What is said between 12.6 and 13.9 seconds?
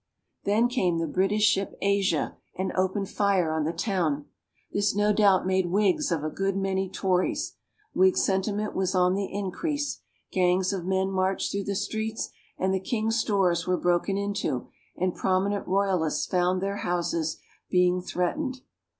the king's stores were